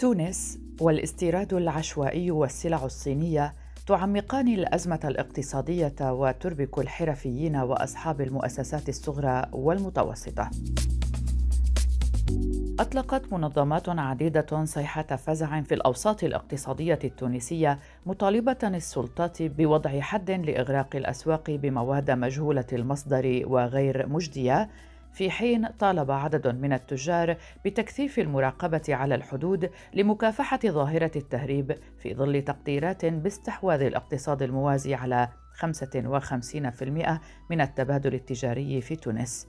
تونس 0.00 0.58
والاستيراد 0.80 1.54
العشوائي 1.54 2.30
والسلع 2.30 2.84
الصينية 2.84 3.52
تعمقان 3.86 4.48
الأزمة 4.48 5.00
الاقتصادية 5.04 5.94
وتربك 6.00 6.78
الحرفيين 6.78 7.56
وأصحاب 7.56 8.20
المؤسسات 8.20 8.88
الصغرى 8.88 9.46
والمتوسطة. 9.52 10.50
أطلقت 12.80 13.32
منظمات 13.32 13.88
عديدة 13.88 14.64
صيحة 14.64 15.16
فزع 15.16 15.60
في 15.60 15.74
الأوساط 15.74 16.24
الاقتصادية 16.24 16.98
التونسية 17.04 17.78
مطالبة 18.06 18.58
السلطات 18.64 19.42
بوضع 19.42 20.00
حد 20.00 20.30
لإغراق 20.30 20.96
الأسواق 20.96 21.50
بمواد 21.50 22.10
مجهولة 22.10 22.66
المصدر 22.72 23.42
وغير 23.44 24.08
مجدية 24.08 24.68
في 25.12 25.30
حين 25.30 25.66
طالب 25.66 26.10
عدد 26.10 26.48
من 26.48 26.72
التجار 26.72 27.36
بتكثيف 27.64 28.18
المراقبة 28.18 28.82
على 28.88 29.14
الحدود 29.14 29.70
لمكافحة 29.94 30.60
ظاهرة 30.66 31.12
التهريب 31.16 31.78
في 31.98 32.14
ظل 32.14 32.42
تقديرات 32.42 33.04
باستحواذ 33.06 33.82
الاقتصاد 33.82 34.42
الموازي 34.42 34.94
على 34.94 35.28
55% 35.58 36.82
من 37.50 37.60
التبادل 37.60 38.14
التجاري 38.14 38.80
في 38.80 38.96
تونس. 38.96 39.48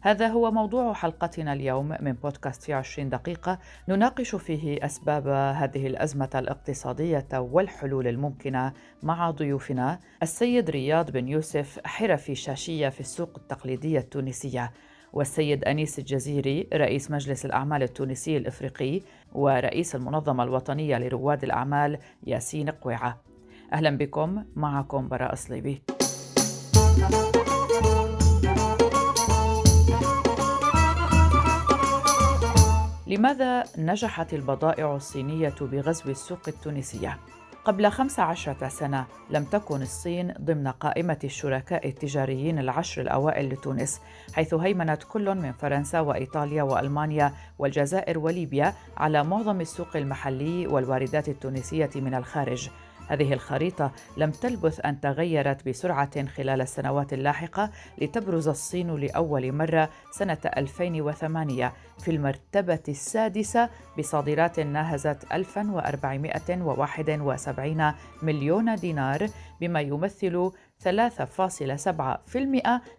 هذا 0.00 0.28
هو 0.28 0.50
موضوع 0.50 0.92
حلقتنا 0.92 1.52
اليوم 1.52 1.96
من 2.00 2.12
بودكاست 2.12 2.62
في 2.62 2.72
20 2.72 3.08
دقيقة 3.08 3.58
نناقش 3.88 4.34
فيه 4.34 4.84
أسباب 4.84 5.28
هذه 5.28 5.86
الأزمة 5.86 6.30
الاقتصادية 6.34 7.28
والحلول 7.32 8.06
الممكنة 8.08 8.72
مع 9.02 9.30
ضيوفنا 9.30 10.00
السيد 10.22 10.70
رياض 10.70 11.10
بن 11.10 11.28
يوسف 11.28 11.80
حرفي 11.84 12.34
شاشية 12.34 12.88
في 12.88 13.00
السوق 13.00 13.30
التقليدية 13.36 13.98
التونسية 13.98 14.72
والسيد 15.16 15.64
أنيس 15.64 15.98
الجزيري 15.98 16.68
رئيس 16.74 17.10
مجلس 17.10 17.46
الأعمال 17.46 17.82
التونسي 17.82 18.36
الإفريقي 18.36 19.00
ورئيس 19.34 19.94
المنظمة 19.94 20.44
الوطنية 20.44 20.98
لرواد 20.98 21.44
الأعمال 21.44 21.98
ياسين 22.26 22.70
قويعة 22.70 23.20
أهلا 23.72 23.90
بكم 23.90 24.44
معكم 24.56 25.08
براء 25.08 25.34
صليبي 25.34 25.82
لماذا 33.06 33.64
نجحت 33.78 34.34
البضائع 34.34 34.96
الصينية 34.96 35.54
بغزو 35.60 36.10
السوق 36.10 36.48
التونسية؟ 36.48 37.18
قبل 37.66 37.90
خمس 37.90 38.20
عشرة 38.20 38.68
سنة 38.68 39.06
لم 39.30 39.44
تكن 39.44 39.82
الصين 39.82 40.34
ضمن 40.40 40.68
قائمة 40.68 41.18
الشركاء 41.24 41.88
التجاريين 41.88 42.58
العشر 42.58 43.02
الأوائل 43.02 43.48
لتونس 43.48 44.00
حيث 44.34 44.54
هيمنت 44.54 45.02
كل 45.02 45.34
من 45.34 45.52
فرنسا 45.52 46.00
وإيطاليا 46.00 46.62
وألمانيا 46.62 47.32
والجزائر 47.58 48.18
وليبيا 48.18 48.74
على 48.96 49.24
معظم 49.24 49.60
السوق 49.60 49.96
المحلي 49.96 50.66
والواردات 50.66 51.28
التونسية 51.28 51.90
من 51.96 52.14
الخارج. 52.14 52.70
هذه 53.08 53.32
الخريطة 53.32 53.92
لم 54.16 54.30
تلبث 54.30 54.86
أن 54.86 55.00
تغيرت 55.00 55.68
بسرعة 55.68 56.26
خلال 56.26 56.60
السنوات 56.60 57.12
اللاحقة 57.12 57.70
لتبرز 57.98 58.48
الصين 58.48 58.96
لأول 58.96 59.52
مرة 59.52 59.88
سنة 60.10 60.38
2008 60.56 61.72
في 61.98 62.10
المرتبة 62.10 62.82
السادسة 62.88 63.70
بصادرات 63.98 64.60
ناهزت 64.60 65.32
1471 65.32 67.92
مليون 68.22 68.74
دينار 68.74 69.28
بما 69.60 69.80
يمثل 69.80 70.50
3.7% 70.84 70.88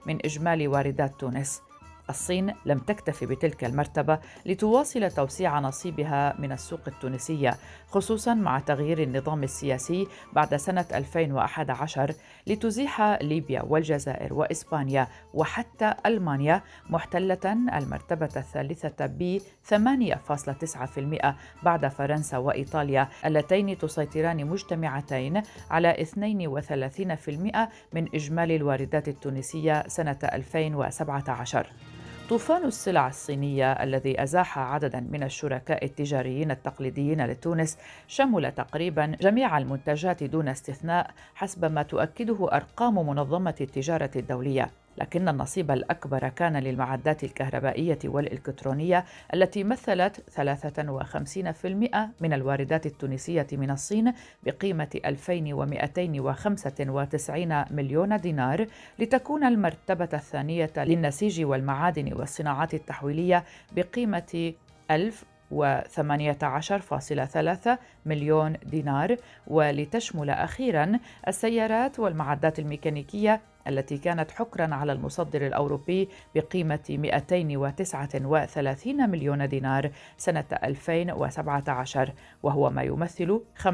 من 0.06 0.26
إجمالي 0.26 0.68
واردات 0.68 1.20
تونس. 1.20 1.62
الصين 2.10 2.54
لم 2.66 2.80
تكتف 2.80 3.24
بتلك 3.24 3.64
المرتبة 3.64 4.20
لتواصل 4.46 5.12
توسيع 5.12 5.60
نصيبها 5.60 6.36
من 6.40 6.52
السوق 6.52 6.80
التونسية 6.88 7.58
خصوصا 7.88 8.34
مع 8.34 8.60
تغيير 8.60 9.04
النظام 9.04 9.44
السياسي 9.44 10.08
بعد 10.34 10.56
سنة 10.56 10.86
2011 10.94 12.14
لتزيح 12.48 13.02
ليبيا 13.22 13.62
والجزائر 13.62 14.34
وإسبانيا 14.34 15.08
وحتى 15.34 15.94
ألمانيا 16.06 16.62
محتلة 16.90 17.54
المرتبة 17.74 18.30
الثالثة 18.36 19.06
ب 19.06 19.40
8.9% 19.70 19.74
بعد 21.64 21.88
فرنسا 21.88 22.38
وإيطاليا 22.38 23.10
اللتين 23.26 23.78
تسيطران 23.78 24.46
مجتمعتين 24.46 25.42
على 25.72 26.06
32% 26.06 27.30
من 27.94 28.08
إجمالي 28.16 28.56
الواردات 28.56 29.08
التونسية 29.08 29.88
سنة 29.88 30.20
2017 30.24 31.68
طوفان 32.30 32.66
السلع 32.66 33.08
الصينية 33.08 33.72
الذي 33.72 34.24
أزاح 34.24 34.60
عددا 34.60 35.00
من 35.00 35.24
الشركاء 35.24 35.86
التجاريين 35.86 36.52
التقليديين 36.52 37.26
لتونس 37.26 37.78
شمل 38.08 38.52
تقريبا 38.52 39.06
جميع 39.22 39.58
المنتجات 39.58 40.24
دون 40.24 40.48
استثناء 40.48 41.12
حسب 41.36 41.72
ما 41.72 41.84
تؤكده 41.84 42.50
أرقام 42.52 42.96
منظمة 43.10 43.56
التجارة 43.62 44.12
الدولية. 44.16 44.70
لكن 44.98 45.30
النصيب 45.30 45.72
الأكبر 45.72 46.30
كان 46.30 46.58
للمعدات 46.58 47.24
الكهربائية 47.24 48.00
والإلكترونية 48.06 49.06
التي 49.34 49.64
مثلت 49.64 50.24
53% 50.38 50.42
من 52.22 52.34
الواردات 52.34 52.86
التونسية 52.86 53.48
من 53.52 53.72
الصين 53.72 54.14
بقيمة 54.44 54.90
2295 55.06 57.64
مليون 57.72 58.18
دينار 58.18 58.68
لتكون 59.00 59.44
المرتبة 59.44 60.10
الثانية 60.14 60.72
للنسيج 60.78 61.46
والمعادن 61.46 62.14
والصناعات 62.14 62.74
التحويلية 62.74 63.44
بقيمة 63.76 64.54
1000 64.92 65.26
و18.3 65.54 67.70
مليون 68.06 68.54
دينار 68.66 69.18
ولتشمل 69.48 70.30
أخيرا 70.30 71.00
السيارات 71.28 72.00
والمعدات 72.00 72.60
الميكانيكية 72.60 73.42
التي 73.68 73.98
كانت 73.98 74.32
حكرا 74.32 74.76
على 74.76 74.92
المصدر 74.92 75.48
الأوروبي 75.48 76.10
بقيمة 76.36 76.80
239 76.90 79.10
مليون 79.10 79.50
دينار 79.50 79.92
سنة 80.18 80.46
2017 80.64 82.14
وهو 82.44 82.70
ما 82.70 82.84
يمثل 82.84 83.42
5.5% 83.64 83.68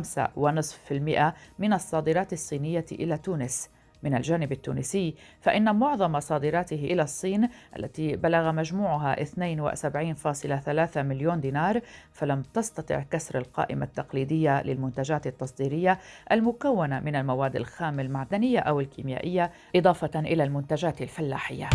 من 1.60 1.74
الصادرات 1.74 2.34
الصينية 2.34 2.86
إلى 2.92 3.18
تونس. 3.18 3.70
من 4.04 4.16
الجانب 4.16 4.52
التونسي 4.52 5.16
فإن 5.42 5.76
معظم 5.76 6.20
صادراته 6.20 6.76
إلى 6.76 7.02
الصين 7.02 7.50
التي 7.80 8.16
بلغ 8.16 8.52
مجموعها 8.52 9.16
72.3 9.24 10.98
مليون 10.98 11.40
دينار 11.40 11.82
فلم 12.12 12.42
تستطع 12.54 13.04
كسر 13.12 13.38
القائمة 13.38 13.86
التقليدية 13.86 14.64
للمنتجات 14.64 15.28
التصديرية 15.28 16.00
المكونة 16.32 17.00
من 17.00 17.16
المواد 17.16 17.56
الخام 17.56 18.00
المعدنية 18.00 18.60
أو 18.60 18.80
الكيميائية 18.80 19.52
إضافة 19.76 20.20
إلى 20.20 20.44
المنتجات 20.44 21.02
الفلاحية. 21.02 21.70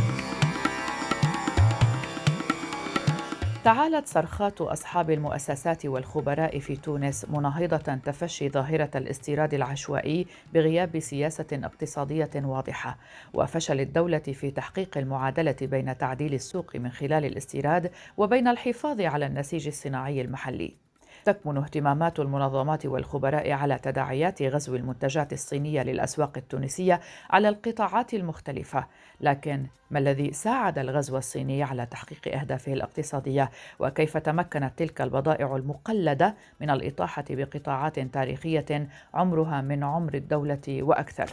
تعالت 3.65 4.07
صرخات 4.07 4.61
أصحاب 4.61 5.11
المؤسسات 5.11 5.87
والخبراء 5.87 6.59
في 6.59 6.77
تونس 6.77 7.27
مناهضة 7.31 7.95
تفشي 7.95 8.49
ظاهرة 8.49 8.91
الاستيراد 8.95 9.55
العشوائي 9.55 10.27
بغياب 10.55 10.99
سياسة 10.99 11.47
اقتصادية 11.53 12.31
واضحة. 12.35 12.99
وفشل 13.35 13.81
الدولة 13.81 14.19
في 14.19 14.51
تحقيق 14.51 14.99
المعادلة 14.99 15.57
بين 15.63 15.99
تعديل 15.99 16.35
السوق 16.35 16.77
من 16.77 16.91
خلال 16.91 17.25
الاستيراد 17.25 17.91
وبين 18.17 18.49
الحفاظ 18.49 19.01
على 19.01 19.27
النسيج 19.27 19.67
الصناعي 19.67 20.21
المحلي. 20.21 20.88
تكمن 21.25 21.57
اهتمامات 21.57 22.21
المنظمات 22.21 22.87
والخبراء 22.87 23.51
على 23.53 23.79
تداعيات 23.79 24.43
غزو 24.43 24.77
المنتجات 24.77 25.33
الصينية 25.33 25.83
للأسواق 25.83 26.33
التونسية 26.37 27.01
على 27.31 27.49
القطاعات 27.49 28.15
المختلفة. 28.15 28.87
لكن 29.21 29.67
ما 29.91 29.99
الذي 29.99 30.33
ساعد 30.33 30.79
الغزو 30.79 31.17
الصيني 31.17 31.63
على 31.63 31.87
تحقيق 31.87 32.39
أهدافه 32.39 32.73
الاقتصادية؟ 32.73 33.51
وكيف 33.79 34.17
تمكنت 34.17 34.73
تلك 34.77 35.01
البضائع 35.01 35.57
المقلدة 35.57 36.35
من 36.61 36.71
الإطاحة 36.71 37.25
بقطاعات 37.31 38.01
تاريخية 38.01 38.89
عمرها 39.15 39.61
من 39.61 39.85
عمر 39.85 40.15
الدولة 40.15 40.59
وأكثر؟ 40.69 41.29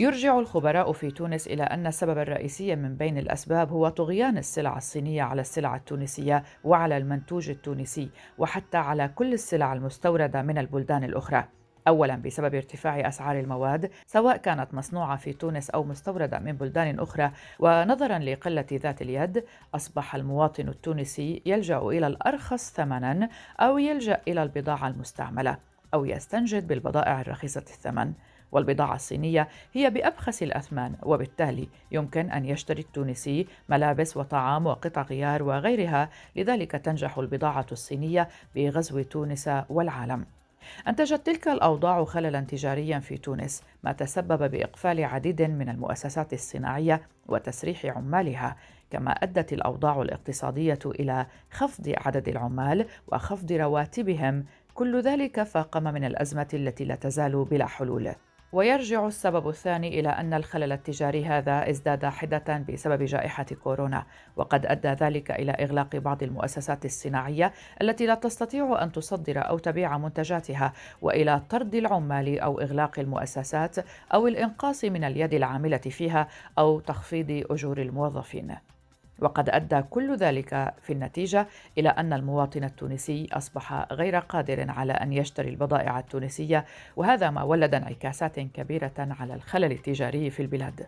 يرجع 0.00 0.38
الخبراء 0.38 0.92
في 0.92 1.10
تونس 1.10 1.46
إلى 1.46 1.62
أن 1.62 1.86
السبب 1.86 2.18
الرئيسي 2.18 2.76
من 2.76 2.96
بين 2.96 3.18
الأسباب 3.18 3.72
هو 3.72 3.88
طغيان 3.88 4.38
السلع 4.38 4.76
الصينية 4.76 5.22
على 5.22 5.40
السلع 5.40 5.76
التونسية 5.76 6.44
وعلى 6.64 6.96
المنتوج 6.96 7.50
التونسي 7.50 8.10
وحتى 8.38 8.76
على 8.76 9.08
كل 9.08 9.32
السلع 9.32 9.72
المستوردة 9.72 10.42
من 10.42 10.58
البلدان 10.58 11.04
الأخرى. 11.04 11.44
اولا 11.88 12.16
بسبب 12.16 12.54
ارتفاع 12.54 13.08
أسعار 13.08 13.40
المواد 13.40 13.90
سواء 14.06 14.36
كانت 14.36 14.74
مصنوعة 14.74 15.16
في 15.16 15.32
تونس 15.32 15.70
أو 15.70 15.84
مستوردة 15.84 16.38
من 16.38 16.52
بلدان 16.52 17.00
أخرى 17.00 17.30
ونظرا 17.58 18.18
لقلة 18.18 18.66
ذات 18.72 19.02
اليد 19.02 19.44
أصبح 19.74 20.14
المواطن 20.14 20.68
التونسي 20.68 21.42
يلجأ 21.46 21.78
إلى 21.78 22.06
الأرخص 22.06 22.72
ثمنا 22.72 23.28
أو 23.60 23.78
يلجأ 23.78 24.20
إلى 24.28 24.42
البضاعة 24.42 24.88
المستعملة 24.88 25.58
أو 25.94 26.04
يستنجد 26.04 26.66
بالبضائع 26.66 27.20
الرخيصة 27.20 27.60
الثمن 27.60 28.12
والبضاعة 28.52 28.94
الصينية 28.94 29.48
هي 29.72 29.90
بأبخس 29.90 30.42
الأثمان 30.42 30.94
وبالتالي 31.02 31.68
يمكن 31.92 32.30
أن 32.30 32.44
يشتري 32.44 32.80
التونسي 32.80 33.46
ملابس 33.68 34.16
وطعام 34.16 34.66
وقطع 34.66 35.02
غيار 35.02 35.42
وغيرها 35.42 36.10
لذلك 36.36 36.70
تنجح 36.70 37.18
البضاعة 37.18 37.66
الصينية 37.72 38.28
بغزو 38.54 39.02
تونس 39.02 39.50
والعالم. 39.68 40.26
أنتجت 40.88 41.26
تلك 41.26 41.48
الأوضاع 41.48 42.04
خللا 42.04 42.40
تجاريا 42.40 42.98
في 42.98 43.18
تونس 43.18 43.62
ما 43.84 43.92
تسبب 43.92 44.50
بإقفال 44.50 45.04
عديد 45.04 45.42
من 45.42 45.68
المؤسسات 45.68 46.32
الصناعية 46.32 47.02
وتسريح 47.28 47.86
عمالها 47.86 48.56
كما 48.90 49.10
أدت 49.10 49.52
الأوضاع 49.52 50.02
الاقتصادية 50.02 50.78
إلى 50.86 51.26
خفض 51.50 51.92
عدد 51.96 52.28
العمال 52.28 52.86
وخفض 53.08 53.52
رواتبهم. 53.52 54.44
كل 54.74 55.00
ذلك 55.00 55.42
فاقم 55.42 55.82
من 55.82 56.04
الأزمة 56.04 56.48
التي 56.54 56.84
لا 56.84 56.94
تزال 56.94 57.44
بلا 57.44 57.66
حلول. 57.66 58.12
ويرجع 58.52 59.06
السبب 59.06 59.48
الثاني 59.48 60.00
إلى 60.00 60.08
أن 60.08 60.34
الخلل 60.34 60.72
التجاري 60.72 61.24
هذا 61.24 61.70
ازداد 61.70 62.06
حدة 62.06 62.64
بسبب 62.68 63.02
جائحة 63.02 63.46
كورونا، 63.64 64.06
وقد 64.36 64.66
أدى 64.66 64.88
ذلك 64.88 65.30
إلى 65.30 65.52
إغلاق 65.52 65.96
بعض 65.96 66.22
المؤسسات 66.22 66.84
الصناعية 66.84 67.52
التي 67.82 68.06
لا 68.06 68.14
تستطيع 68.14 68.82
أن 68.82 68.92
تصدر 68.92 69.48
أو 69.48 69.58
تبيع 69.58 69.98
منتجاتها، 69.98 70.72
وإلى 71.02 71.42
طرد 71.50 71.74
العمال 71.74 72.40
أو 72.40 72.60
إغلاق 72.60 72.98
المؤسسات 72.98 73.76
أو 74.14 74.26
الإنقاص 74.26 74.84
من 74.84 75.04
اليد 75.04 75.34
العاملة 75.34 75.76
فيها 75.78 76.28
أو 76.58 76.80
تخفيض 76.80 77.46
أجور 77.50 77.78
الموظفين. 77.78 78.56
وقد 79.20 79.50
أدى 79.50 79.82
كل 79.82 80.16
ذلك 80.16 80.74
في 80.82 80.92
النتيجة 80.92 81.46
إلى 81.78 81.88
أن 81.88 82.12
المواطن 82.12 82.64
التونسي 82.64 83.28
أصبح 83.32 83.86
غير 83.92 84.18
قادر 84.18 84.70
على 84.70 84.92
أن 84.92 85.12
يشتري 85.12 85.48
البضائع 85.48 85.98
التونسية 85.98 86.64
وهذا 86.96 87.30
ما 87.30 87.42
ولد 87.42 87.74
انعكاسات 87.74 88.40
كبيرة 88.40 88.94
على 88.98 89.34
الخلل 89.34 89.72
التجاري 89.72 90.30
في 90.30 90.42
البلاد. 90.42 90.86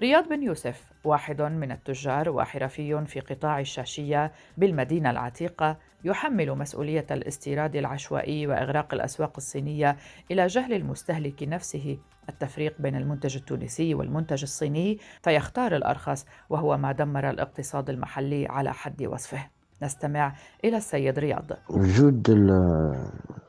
رياض 0.00 0.28
بن 0.28 0.42
يوسف 0.42 0.92
واحد 1.04 1.42
من 1.42 1.72
التجار 1.72 2.30
وحرفي 2.30 3.04
في 3.06 3.20
قطاع 3.20 3.60
الشاشية 3.60 4.32
بالمدينة 4.56 5.10
العتيقة 5.10 5.76
يحمل 6.04 6.50
مسؤولية 6.50 7.06
الاستيراد 7.10 7.76
العشوائي 7.76 8.46
وإغراق 8.46 8.94
الأسواق 8.94 9.32
الصينية 9.36 9.96
إلى 10.30 10.46
جهل 10.46 10.72
المستهلك 10.72 11.42
نفسه 11.42 11.98
التفريق 12.30 12.74
بين 12.78 12.96
المنتج 12.96 13.36
التونسي 13.36 13.94
والمنتج 13.94 14.42
الصيني 14.42 14.98
فيختار 15.22 15.76
الأرخص 15.76 16.26
وهو 16.50 16.76
ما 16.76 16.92
دمر 16.92 17.30
الاقتصاد 17.30 17.90
المحلي 17.90 18.46
على 18.46 18.72
حد 18.72 19.02
وصفه. 19.02 19.46
نستمع 19.82 20.34
إلى 20.64 20.76
السيد 20.76 21.18
رياض. 21.18 21.44
وجود 21.70 22.30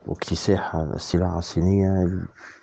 واكتساح 0.06 0.74
السلع 0.74 1.38
الصينية 1.38 2.10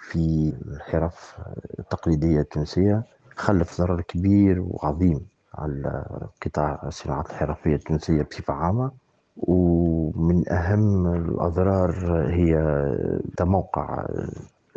في 0.02 0.54
الحرف 0.68 1.38
التقليديه 1.80 2.40
التونسيه 2.40 3.04
خلف 3.36 3.82
ضرر 3.82 4.02
كبير 4.02 4.66
وعظيم 4.68 5.26
على 5.56 6.06
قطاع 6.46 6.82
الصناعات 6.84 7.30
الحرفيه 7.30 7.76
التونسية 7.76 8.22
بصفة 8.22 8.54
عامة. 8.54 8.92
ومن 9.38 10.50
أهم 10.50 11.16
الأضرار 11.16 11.92
هي 12.30 12.56
تموقع 13.38 14.06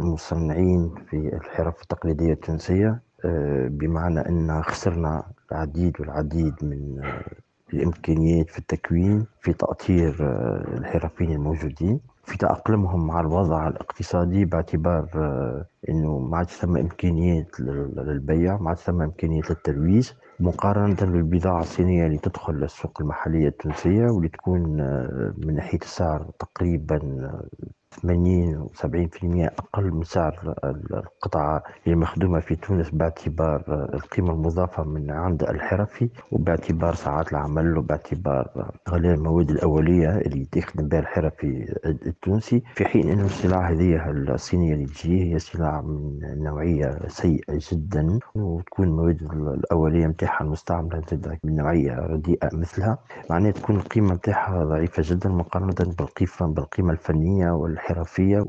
المصنعين 0.03 0.95
في 1.11 1.17
الحرف 1.17 1.83
التقليدية 1.83 2.33
التونسية 2.33 3.03
آه، 3.25 3.69
بمعنى 3.69 4.21
أن 4.21 4.63
خسرنا 4.63 5.23
العديد 5.53 6.01
والعديد 6.01 6.55
من 6.63 7.03
الإمكانيات 7.75 8.51
في 8.51 8.59
التكوين 8.59 9.27
في 9.41 9.53
تأطير 9.53 10.17
آه، 10.21 10.65
الحرفيين 10.79 11.33
الموجودين 11.33 12.01
في 12.25 12.39
تأقلمهم 12.39 13.07
مع 13.07 13.21
الوضع 13.21 13.69
الاقتصادي 13.69 14.45
باعتبار 14.45 15.09
آه، 15.15 15.67
إنه 15.89 16.19
ما 16.19 16.37
عادش 16.39 16.53
ثم 16.53 16.77
إمكانيات 16.77 17.61
للبيع 17.61 18.57
ما 18.59 18.69
عادش 18.69 18.81
ثم 18.81 19.03
إمكانيات 19.03 19.51
للترويج 19.51 20.11
مقارنة 20.41 20.97
بالبضاعة 21.01 21.61
الصينية 21.61 22.07
اللي 22.07 22.19
تدخل 22.19 22.55
للسوق 22.55 23.01
المحلية 23.01 23.49
التونسية 23.49 24.07
واللي 24.11 24.29
تكون 24.29 24.81
آه، 24.81 25.35
من 25.39 25.55
ناحية 25.55 25.79
السعر 25.83 26.31
تقريبا 26.39 26.99
80 27.93 28.57
و 28.57 28.71
70% 28.75 28.85
أقل 29.59 29.91
من 29.91 30.05
سعر 30.05 30.55
القطعة 30.65 31.63
اللي 31.87 31.97
مخدومة 31.97 32.41
في 32.41 32.57
تونس 32.57 32.91
باعتبار 32.91 33.89
القيمة 33.95 34.31
المضافة 34.33 34.83
من 34.85 35.11
عند 35.11 35.43
الحرفي 35.43 36.09
وباعتبار 36.33 36.95
ساعات 36.95 37.33
العمل 37.33 37.79
وباعتبار 37.79 38.71
غلاء 38.89 39.15
المواد 39.15 39.51
الأولية 39.51 40.19
اللي 40.19 40.45
تخدم 40.53 40.89
بها 40.89 41.01
الحرفي 41.01 41.77
التونسي. 41.87 42.63
في 42.75 42.85
حين 42.85 43.09
أن 43.11 43.21
السلع 43.25 43.71
هذه 43.71 44.11
الصينية 44.11 44.75
اللي 44.75 44.87
تجي 44.87 45.33
هي 45.35 45.39
سلع 45.39 45.81
من 45.81 46.19
نوعية 46.45 46.99
سيئة 47.09 47.59
جدا 47.73 48.19
وتكون 48.35 48.87
المواد 48.89 49.23
الأولية 49.33 50.07
متاعها 50.07 50.45
المستعملة 50.45 51.03
من 51.45 51.57
نوعية 51.57 51.93
رديئة 51.99 52.49
مثلها. 52.53 52.99
معناها 53.31 53.51
تكون 53.51 53.77
القيمة 53.77 54.13
متاعها 54.15 54.65
ضعيفة 54.65 55.03
جدا 55.07 55.29
مقارنة 55.29 55.75
بالقيمة 56.41 56.93
الفنية 56.93 57.51
وال 57.51 57.79
الحرفية 57.83 58.45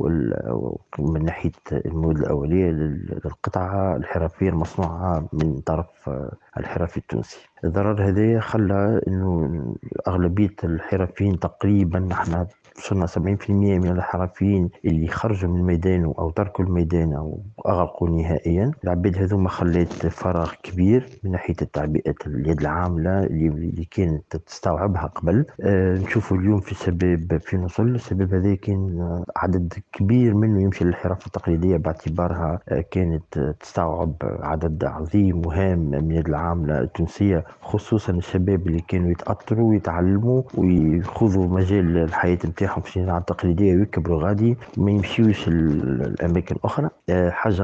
من 1.00 1.26
ناحية 1.26 1.52
المواد 1.72 2.18
الأولية 2.18 2.72
للقطعة 2.72 3.96
الحرفية 3.96 4.50
المصنوعة 4.50 5.28
من 5.34 5.60
طرف 5.62 6.10
الحرفي 6.58 6.98
التونسي. 6.98 7.38
الضرر 7.64 8.08
هذا 8.10 8.40
خلى 8.40 9.02
إنه 9.08 9.76
أغلبية 10.08 10.56
الحرفيين 10.64 11.40
تقريبا 11.40 12.10
إحنا 12.12 12.48
وصلنا 12.78 13.08
70% 13.08 13.50
من 13.50 13.88
الحرفيين 13.92 14.70
اللي 14.86 15.08
خرجوا 15.08 15.50
من 15.50 15.60
الميدان 15.60 16.04
أو 16.04 16.30
تركوا 16.30 16.66
الميدان 16.66 17.14
أو 17.14 17.42
اغلقوا 17.68 18.10
نهائيا. 18.10 18.72
العباد 18.84 19.18
هذوما 19.18 19.50
خلات 19.50 19.94
فراغ 20.08 20.52
كبير 20.64 21.10
من 21.24 21.32
ناحية 21.32 21.54
تعبئه 21.54 22.16
اليد 22.28 22.60
العاملة 22.62 23.24
اللي 23.24 23.88
كانت 23.92 24.36
تستوعبها 24.38 25.06
قبل. 25.16 25.46
أه 25.62 25.94
نشوفوا 25.98 26.38
اليوم 26.38 26.60
في 26.60 26.76
شباب 26.76 27.38
في 27.42 27.58
نصل. 27.58 27.84
الشباب 27.96 28.34
هذا 28.34 28.56
كان 28.56 29.24
عدد 29.38 29.74
كبير 29.94 30.34
منه 30.34 30.62
يمشي 30.62 30.86
للحرف 30.86 31.28
التقليدية 31.28 31.78
باعتبارها 31.78 32.60
آه، 32.70 32.82
كانت 32.92 33.56
تستوعب 33.60 34.14
عدد 34.24 34.84
عظيم 34.84 35.46
وهام 35.46 35.80
من 35.80 36.12
اليد 36.12 36.28
العاملة 36.28 36.80
التونسية 36.80 37.44
خصوصا 37.62 38.14
الشباب 38.14 38.68
اللي 38.68 38.80
كانوا 38.88 39.12
يتأثروا 39.12 39.70
ويتعلموا 39.70 40.42
ويخوضوا 40.58 41.48
مجال 41.48 41.98
الحياة 41.98 42.34
نتاعهم. 42.46 42.63
في 42.68 42.88
الصناعه 42.88 43.18
التقليديه 43.18 43.76
ويكبروا 43.76 44.24
غادي 44.24 44.58
ما 44.78 44.92
يمشيوش 44.92 45.48
الاماكن 45.48 46.56
أخرى. 46.64 46.90
آه، 47.10 47.30
حاجة 47.30 47.64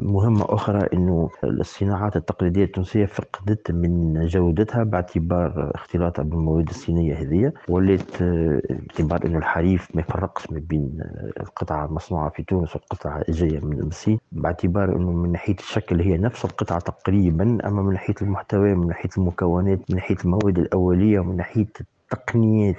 مهمة 0.00 0.44
أخرى 0.48 0.88
إنه 0.92 1.30
الصناعات 1.44 2.16
التقليدية 2.16 2.64
التونسية 2.64 3.06
فقدت 3.06 3.70
من 3.70 4.26
جودتها 4.26 4.84
باعتبار 4.84 5.70
اختلاطها 5.74 6.22
بالمواد 6.22 6.68
الصينية 6.68 7.14
هذه. 7.14 7.52
ولات 7.68 8.22
آه، 8.22 8.60
باعتبار 8.70 9.26
إنه 9.26 9.38
الحريف 9.38 9.88
ما 9.94 10.00
يفرقش 10.00 10.50
ما 10.50 10.58
بين 10.68 11.00
القطعه 11.40 11.84
المصنوعة 11.86 12.30
في 12.30 12.42
تونس 12.42 12.76
والقطعه 12.76 13.22
الجاية 13.28 13.60
من 13.60 13.80
الصين. 13.80 14.18
باعتبار 14.32 14.96
إنه 14.96 15.12
من 15.12 15.32
ناحية 15.32 15.54
الشكل 15.58 16.00
هي 16.00 16.18
نفس 16.18 16.44
القطعة 16.44 16.78
تقريبا 16.80 17.58
أما 17.66 17.82
من 17.82 17.92
ناحية 17.92 18.14
المحتوى 18.22 18.74
من 18.74 18.86
ناحية 18.86 19.10
المكونات 19.18 19.78
من 19.90 19.96
ناحية 19.96 20.16
المواد 20.24 20.58
الأولية 20.58 21.20
ومن 21.20 21.36
ناحية 21.36 21.66
التقنيات 21.80 22.76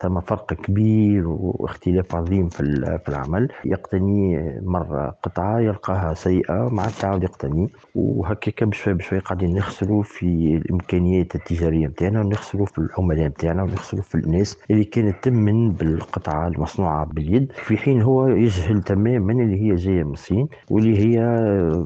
ثم 0.00 0.20
فرق 0.20 0.52
كبير 0.54 1.28
واختلاف 1.28 2.14
عظيم 2.14 2.48
في 2.48 2.60
العمل. 3.08 3.48
يقتني 3.64 4.38
مرة 4.62 5.16
قطعة 5.22 5.58
يلقاها 5.60 6.14
سيئة 6.14 6.68
مع 6.72 6.84
التعاود 6.86 7.22
يقتني. 7.22 7.68
وهكاك 7.94 8.64
بشوي 8.64 8.94
بشوي 8.94 9.18
قاعدين 9.18 9.54
نخسروا 9.54 10.02
في 10.02 10.56
الإمكانيات 10.64 11.34
التجارية 11.34 11.86
نتاعنا 11.86 12.20
ونخسروا 12.20 12.66
في 12.66 12.78
العملاء 12.78 13.26
نتاعنا 13.26 13.62
ونخسروا 13.62 14.02
في 14.02 14.14
الناس 14.14 14.58
اللي 14.70 14.84
كانت 14.84 15.24
تمن 15.24 15.72
بالقطعة 15.72 16.48
المصنوعة 16.48 17.06
باليد. 17.06 17.52
في 17.52 17.76
حين 17.76 18.02
هو 18.02 18.26
يجهل 18.26 18.82
تماما 18.82 19.32
اللي 19.32 19.62
هي 19.62 19.74
جاية 19.74 20.04
من 20.04 20.12
الصين 20.12 20.48
واللي 20.70 20.98
هي 20.98 21.20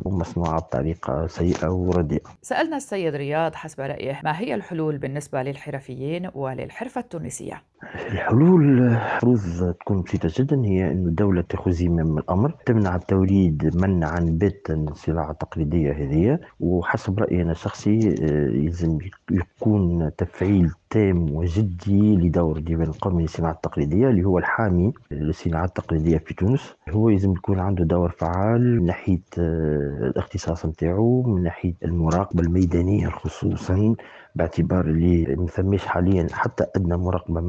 مصنوعة 0.07 0.61
بطريقة 0.61 1.27
سيئة 1.27 1.69
ورديئة. 1.69 2.31
سألنا 2.43 2.77
السيد 2.77 3.15
رياض 3.15 3.55
حسب 3.55 3.81
رأيه 3.81 4.21
ما 4.25 4.39
هي 4.41 4.55
الحلول 4.55 4.99
بالنسبة 4.99 5.43
للحرفيين 5.43 6.29
وللحرفة 6.35 7.01
التونسية؟ 7.01 7.63
الحلول 8.11 8.63
المفروض 8.79 9.75
تكون 9.81 10.03
بسيطة 10.03 10.31
جدا 10.39 10.65
هي 10.65 10.91
أن 10.91 11.07
الدولة 11.07 11.43
تأخذ 11.43 11.71
زمام 11.71 12.19
الأمر 12.19 12.55
تمنع 12.67 12.97
التوريد 12.97 13.77
منعا 13.83 14.21
باتا 14.21 14.75
السلع 14.75 15.31
التقليدية 15.31 15.93
هذه. 15.93 16.39
وحسب 16.61 17.19
رأيي 17.21 17.43
أنا 17.43 17.53
الشخصي 17.53 18.15
آه، 18.23 18.49
يلزم 18.51 18.99
يكون 19.31 20.11
تفعيل 20.19 20.71
تام 20.91 21.31
وجدي 21.31 22.17
لدور 22.17 22.57
الديوان 22.57 22.89
القومي 22.89 23.23
للصناعة 23.23 23.53
التقليدية 23.53 24.09
اللي 24.09 24.25
هو 24.25 24.39
الحامي 24.39 24.93
للصناعة 25.11 25.65
التقليدية 25.65 26.19
في 26.19 26.35
تونس. 26.35 26.75
هو 26.91 27.09
يلزم 27.09 27.33
يكون 27.33 27.59
عنده 27.59 27.85
دور 27.85 28.11
فعال 28.11 28.81
من 28.81 28.87
ناحية 28.87 29.21
آه، 29.39 29.99
الاختصاص 30.03 30.67
نتاعو 30.67 31.23
من 31.23 31.43
ناحية 31.43 31.75
المراقبة 31.85 32.43
الميدانية 32.43 33.09
خصوصا 33.09 33.95
باعتبار 34.35 34.85
اللي 34.85 35.37
ما 35.37 35.47
حاليا 35.87 36.27
حتى 36.33 36.67
أدنى 36.77 36.97
مراقبة 36.97 37.41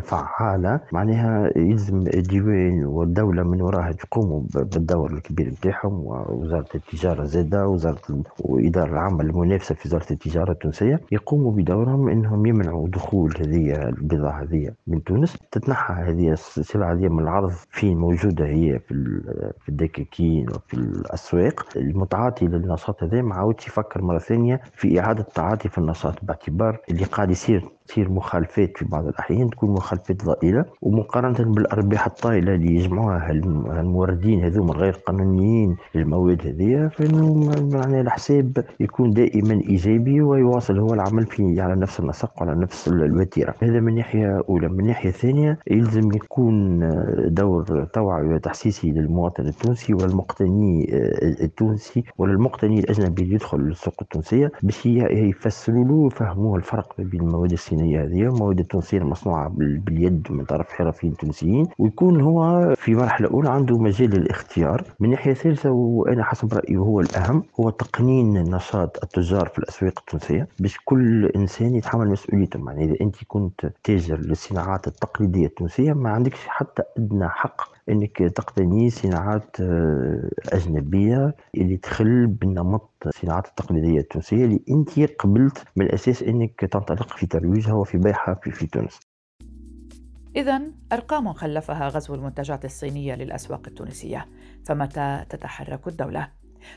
فعالة. 0.00 0.80
معناها 0.92 1.58
يلزم 1.58 1.96
الديوان 2.06 2.84
والدولة 2.84 3.42
من 3.42 3.62
وراها 3.62 3.92
تقوموا 3.92 4.40
بالدور 4.54 5.10
الكبير 5.10 5.48
نتاعهم 5.48 5.92
ووزارة 6.04 6.68
التجارة 6.74 7.24
زادة 7.24 7.68
وزارة 7.68 8.22
والاداره 8.40 8.90
العامه 8.90 9.20
المنافسة 9.22 9.74
في 9.74 9.88
وزارة 9.88 10.06
التجارة 10.10 10.52
التونسية 10.52 11.00
يقوموا 11.12 11.52
بدورهم 11.52 12.08
إنهم 12.08 12.46
يمنعوا 12.46 12.88
دخول 12.88 13.34
هذه 13.40 13.88
البضاعة 13.88 14.42
هذه 14.42 14.70
من 14.86 15.04
تونس. 15.04 15.36
تتنحى 15.52 15.94
هذه 15.94 16.32
السلعة 16.32 16.92
هذه 16.92 17.08
من 17.08 17.22
العرض 17.22 17.52
فين 17.70 17.98
موجودة 17.98 18.46
هي 18.46 18.78
في 18.78 18.94
في 19.60 19.68
الدكاكين 19.68 20.46
وفي 20.50 20.74
الأسواق. 20.74 21.66
المتعاطي 21.76 22.46
للنشاط 22.46 23.02
هذا 23.02 23.22
ما 23.22 23.34
عاودش 23.34 23.66
يفكر 23.66 24.02
مرة 24.02 24.18
ثانية 24.18 24.60
في 24.72 25.00
إعادة 25.00 25.20
التعاطي 25.20 25.68
في 25.68 25.78
النشاط. 25.78 26.24
باعتبار 26.24 26.80
اللي 26.90 27.04
قاعد 27.04 27.30
يصير 27.30 27.64
تصير 27.88 28.10
مخالفات 28.10 28.76
في 28.78 28.84
بعض 28.84 29.06
الأحيان 29.06 29.50
تكون 29.50 29.70
مخالفات 29.70 30.24
ضئيلة 30.24 30.64
ومقارنة 30.82 31.54
بالأرباح 31.54 32.06
الطائلة 32.06 32.54
اللي 32.54 32.74
يجمعوها 32.76 33.30
الموردين 33.80 34.44
هذوما 34.44 34.72
غير 34.74 34.92
قانونيين 34.92 35.76
للمواد 35.94 36.46
هذه 36.46 36.88
فإنه 36.88 37.50
يعني 37.72 38.00
الحساب 38.00 38.64
يكون 38.80 39.10
دائما 39.10 39.54
إيجابي 39.68 40.20
ويواصل 40.22 40.78
هو 40.78 40.94
العمل 40.94 41.26
في 41.26 41.60
على 41.60 41.74
نفس 41.76 42.00
النسق 42.00 42.42
وعلى 42.42 42.60
نفس 42.60 42.88
الوتيرة. 42.88 43.54
هذا 43.62 43.80
من 43.80 43.94
ناحية 43.94 44.42
أولى. 44.48 44.68
من 44.68 44.86
ناحية 44.86 45.10
ثانية 45.10 45.58
يلزم 45.70 46.12
يكون 46.12 46.78
دور 47.34 47.84
توعوي 47.84 48.34
وتحسيسي 48.34 48.90
للمواطن 48.90 49.46
التونسي 49.46 49.94
والمقتني 49.94 50.86
التونسي 51.42 52.04
وللمقتني 52.18 52.78
الأجنبي 52.80 53.22
اللي 53.22 53.34
يدخل 53.34 53.60
السوق 53.60 53.94
التونسية 54.02 54.52
باش 54.62 54.86
يفسروا 54.86 55.84
له 55.84 55.94
ويفهموه 55.94 56.56
الفرق 56.56 56.94
بين 56.98 57.20
المواد 57.20 57.52
الصينية 57.52 57.77
الصينيه 57.78 58.04
هذه 58.04 58.38
مواد 58.38 58.58
التنصير 58.58 59.04
مصنوعة 59.04 59.48
باليد 59.56 60.26
من 60.30 60.44
طرف 60.44 60.72
حرفيين 60.72 61.16
تونسيين 61.16 61.68
ويكون 61.78 62.20
هو 62.20 62.74
في 62.78 62.94
مرحلة 62.94 63.28
أولى 63.28 63.50
عنده 63.50 63.78
مجال 63.78 64.10
للاختيار. 64.10 64.84
من 65.00 65.10
ناحية 65.10 65.34
ثالثة 65.34 65.70
وأنا 65.70 66.24
حسب 66.24 66.54
رأيي 66.54 66.76
هو 66.76 67.00
الأهم 67.00 67.42
هو 67.60 67.70
تقنين 67.70 68.54
نشاط 68.54 69.02
التجار 69.02 69.48
في 69.48 69.58
الأسواق 69.58 69.98
التونسية 69.98 70.48
باش 70.58 70.78
كل 70.84 71.26
إنسان 71.26 71.74
يتحمل 71.74 72.08
مسؤوليته. 72.08 72.64
يعني 72.66 72.84
إذا 72.84 72.96
أنت 73.00 73.16
كنت 73.28 73.70
تاجر 73.84 74.18
للصناعات 74.18 74.86
التقليدية 74.86 75.46
التونسية 75.46 75.92
ما 75.92 76.10
عندكش 76.10 76.46
حتى 76.46 76.82
أدنى 76.98 77.28
حق 77.28 77.77
إنك 77.90 78.16
تقتني 78.18 78.90
صناعات 78.90 79.60
آه، 79.60 80.30
أجنبية 80.52 81.36
اللي 81.54 81.76
تخل 81.76 82.26
بالنمط 82.26 82.90
الصناعات 83.06 83.46
التقليدية 83.46 84.00
التونسية 84.00 84.44
اللي 84.44 84.60
أنت 84.70 85.00
قبلت 85.00 85.64
من 85.76 85.86
الأساس 85.86 86.22
إنك 86.22 86.60
تنطلق 86.60 87.16
في 87.16 87.26
ترويجها 87.26 87.74
وفي 87.74 87.98
بيعها 87.98 88.34
في, 88.34 88.50
في 88.50 88.66
تونس. 88.66 89.00
إذا 90.36 90.62
أرقام 90.92 91.32
خلفها 91.32 91.88
غزو 91.88 92.14
المنتجات 92.14 92.64
الصينية 92.64 93.14
للأسواق 93.14 93.62
التونسية، 93.66 94.26
فمتى 94.64 95.24
تتحرك 95.28 95.88
الدولة؟ 95.88 96.28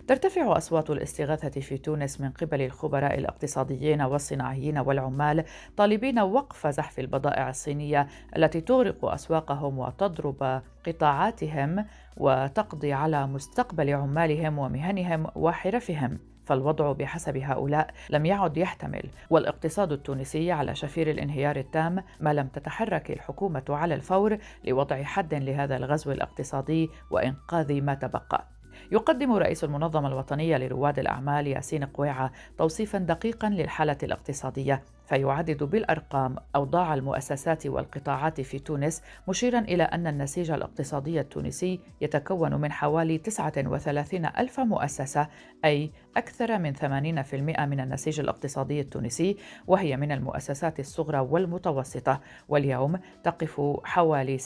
ترتفع 0.08 0.58
أصوات 0.58 0.90
الاستغاثة 0.90 1.62
في 1.62 1.78
تونس 1.78 2.22
من 2.22 2.30
قبل 2.30 2.62
الخبراء 2.62 3.20
الاقتصاديين 3.20 4.02
والصناعيين 4.02 4.78
والعمال 4.78 5.44
طالبين 5.78 6.20
وقف 6.20 6.68
زحف 6.68 7.00
البضائع 7.00 7.50
الصينية 7.50 8.08
التي 8.38 8.62
تغرق 8.62 9.06
أسواقهم 9.06 9.80
وتضرب 9.80 10.62
قطاعاتهم 10.88 11.86
وتقضي 12.18 12.94
على 12.94 13.28
مستقبل 13.28 13.94
عمالهم 13.94 14.60
ومهنهم 14.60 15.28
وحرفهم. 15.36 16.20
فالوضع 16.46 16.92
بحسب 16.92 17.38
هؤلاء 17.38 17.90
لم 18.10 18.26
يعد 18.26 18.58
يحتمل. 18.58 19.04
والاقتصاد 19.30 19.92
التونسي 19.92 20.52
على 20.52 20.76
شفير 20.76 21.12
الانهيار 21.12 21.56
التام 21.56 22.04
ما 22.20 22.34
لم 22.34 22.48
تتحرك 22.48 23.12
الحكومة 23.12 23.64
على 23.70 23.96
الفور 23.96 24.38
لوضع 24.66 25.04
حد 25.04 25.34
لهذا 25.34 25.78
الغزو 25.78 26.12
الاقتصادي 26.12 26.90
وإنقاذ 27.12 27.82
ما 27.82 27.94
تبقى. 27.94 28.61
يقدم 28.92 29.34
رئيس 29.34 29.64
المنظمة 29.64 30.08
الوطنية 30.08 30.58
لرواد 30.58 31.00
الأعمال 31.00 31.48
ياسين 31.48 31.86
قويعة 31.86 32.32
توصيفا 32.58 32.98
دقيقا 32.98 33.50
للحالة 33.50 33.98
الاقتصادية 34.04 34.84
فيعدد 35.12 35.64
بالأرقام 35.64 36.36
أوضاع 36.56 36.94
المؤسسات 36.94 37.68
والقطاعات 37.68 38.42
في 38.42 38.60
تونس 38.60 39.02
مشيرا 39.28 39.60
إلى 39.60 39.84
أن 39.84 40.08
النسيج 40.08 40.52
الاقتصادي 40.52 41.20
التونسي 41.20 41.80
يتكون 42.02 42.56
من 42.56 42.72
حوالي 42.72 43.18
39 43.18 44.26
ألف 44.26 44.60
مؤسسة 44.60 45.28
أي 45.66 45.92
أكثر 46.18 46.58
من 46.58 46.76
80% 46.76 46.84
من 47.60 47.80
النسيج 47.80 48.20
الاقتصادي 48.20 48.82
التونسي 48.82 49.38
وهي 49.68 49.98
من 49.98 50.12
المؤسسات 50.12 50.80
الصغرى 50.80 51.20
والمتوسطة 51.20 52.22
واليوم 52.50 53.00
تقف 53.24 53.62
حوالي 53.84 54.38
60% 54.38 54.42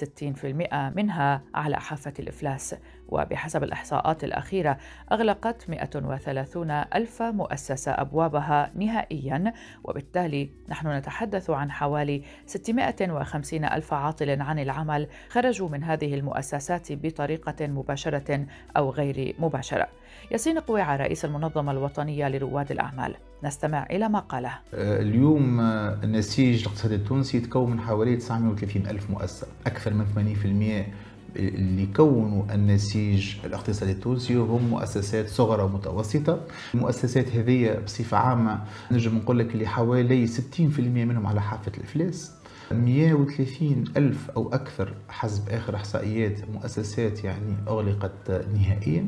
منها 0.95 1.41
على 1.55 1.77
حافة 1.77 2.13
الإفلاس. 2.19 2.75
وبحسب 3.09 3.63
الإحصاءات 3.63 4.23
الأخيرة 4.23 4.77
أغلقت 5.11 5.69
130 5.69 6.71
ألف 6.71 7.21
مؤسسة 7.21 7.91
أبوابها 7.91 8.71
نهائياً 8.75 9.53
وبالتالي 9.83 10.49
نحن 10.69 10.87
نتحدث 10.87 11.49
عن 11.49 11.71
حوالي 11.71 12.21
650 12.45 13.65
ألف 13.65 13.93
عاطل 13.93 14.41
عن 14.41 14.59
العمل 14.59 15.07
خرجوا 15.29 15.69
من 15.69 15.83
هذه 15.83 16.13
المؤسسات 16.13 16.91
بطريقة 16.91 17.67
مباشرة 17.67 18.45
أو 18.77 18.89
غير 18.89 19.35
مباشرة. 19.39 19.87
ياسين 20.31 20.59
قويعة 20.59 20.95
رئيس 20.95 21.25
المنظمة 21.25 21.71
الوطنية 21.71 22.27
لرواد 22.27 22.71
الأعمال. 22.71 23.15
نستمع 23.43 23.85
إلى 23.91 24.09
ما 24.09 24.19
قاله. 24.19 24.51
اليوم 24.73 25.59
النسيج 26.03 26.61
الاقتصادي 26.61 26.95
التونسي 26.95 27.37
يتكون 27.37 27.71
من 27.71 27.79
حوالي 27.79 28.15
930 28.15 28.87
ألف 28.87 29.09
مؤسسة 29.09 29.47
أكثر 29.67 29.93
من 29.93 30.05
80% 30.05 30.93
اللي 31.35 31.83
يكونوا 31.83 32.43
النسيج 32.53 33.35
الاقتصادي 33.45 33.91
التونسي 33.91 34.35
هم 34.35 34.63
مؤسسات 34.69 35.29
صغرى 35.29 35.63
ومتوسطة. 35.63 36.39
المؤسسات 36.73 37.35
هذه 37.35 37.79
بصفة 37.85 38.17
عامة 38.17 38.59
نجم 38.91 39.15
نقول 39.17 39.39
لك 39.39 39.53
اللي 39.53 39.67
حوالي 39.67 40.27
60% 40.27 40.79
منهم 40.79 41.27
على 41.27 41.41
حافة 41.41 41.71
الإفلاس. 41.77 42.31
130 42.71 43.83
ألف 43.97 44.29
أو 44.29 44.53
أكثر 44.53 44.93
حسب 45.09 45.49
آخر 45.49 45.75
إحصائيات 45.75 46.39
مؤسسات 46.53 47.23
يعني 47.23 47.55
أغلقت 47.67 48.45
نهائيا. 48.55 49.05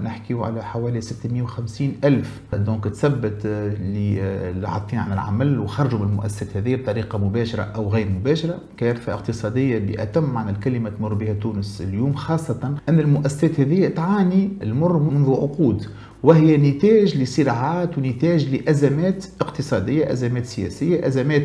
نحكيو 0.00 0.44
على 0.44 0.64
حوالي 0.64 1.00
650 1.00 1.92
ألف. 2.04 2.40
donc 2.52 2.84
تبطلوا 2.84 4.66
عن 4.92 5.12
العمل 5.12 5.58
وخرجوا 5.58 5.98
من 5.98 6.06
المؤسسات 6.06 6.56
هذه 6.56 6.76
بطريقة 6.76 7.18
مباشرة 7.18 7.62
أو 7.62 7.88
غير 7.88 8.08
مباشرة. 8.08 8.58
كارثة 8.76 9.14
اقتصادية 9.14 9.78
بأتم 9.78 10.24
معنى 10.24 10.50
الكلمة 10.50 10.90
تمر 10.90 11.14
بها 11.14 11.32
تونس 11.32 11.80
اليوم 11.80 12.14
خاصة 12.14 12.74
أن 12.88 13.00
المؤسسات 13.00 13.60
هذه 13.60 13.88
تعاني 13.88 14.50
المر 14.62 14.98
منذ 14.98 15.30
عقود 15.30 15.86
وهي 16.22 16.56
نتاج 16.56 17.16
لصراعات 17.16 17.98
ونتاج 17.98 18.54
لأزمات 18.54 19.24
اقتصادية 19.40 20.12
أزمات 20.12 20.46
سياسية 20.46 21.06
أزمات 21.06 21.42